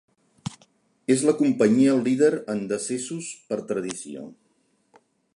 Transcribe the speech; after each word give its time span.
És 1.15 1.25
la 1.29 1.33
companyia 1.41 1.93
líder 2.07 2.29
en 2.53 2.63
decessos 2.71 3.27
per 3.51 3.59
tradició. 3.73 4.25